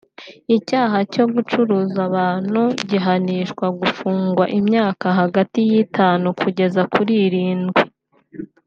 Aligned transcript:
Icyaha 0.57 0.97
cyo 1.13 1.25
gucuruza 1.33 1.99
abantu 2.09 2.61
gihanishwa 2.89 3.65
gufungwa 3.79 4.43
imyaka 4.59 5.07
hagati 5.19 5.59
y’itanu 5.69 6.27
kugeza 6.41 6.81
kuri 6.93 7.13
irindwi 7.27 7.83